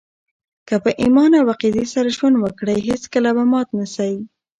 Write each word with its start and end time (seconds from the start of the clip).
که 0.67 0.75
په 0.83 0.91
ایمان 1.01 1.31
او 1.39 1.45
عقیدې 1.53 1.85
سره 1.93 2.13
ژوند 2.17 2.35
وکړئ، 2.39 2.77
هېڅکله 2.89 3.29
به 3.37 3.43
مات 3.51 3.69
نه 3.77 3.85
سئ! 3.95 4.13